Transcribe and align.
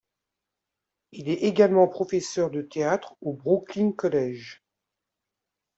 Il 1.11 1.29
est 1.29 1.43
également 1.43 1.87
professeur 1.87 2.49
de 2.49 2.63
théâtre 2.63 3.15
au 3.21 3.33
Brooklyn 3.33 3.91
College. 3.91 4.63